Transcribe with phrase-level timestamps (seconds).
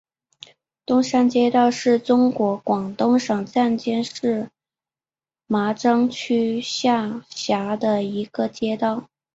[0.83, 4.49] 东山街道是中国广东省湛江市
[5.45, 9.07] 麻章区下辖的一个街道。